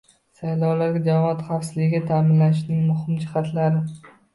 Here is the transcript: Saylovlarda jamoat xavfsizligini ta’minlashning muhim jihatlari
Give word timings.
Saylovlarda 0.37 1.01
jamoat 1.11 1.45
xavfsizligini 1.51 2.11
ta’minlashning 2.11 2.85
muhim 2.91 3.25
jihatlari 3.25 3.89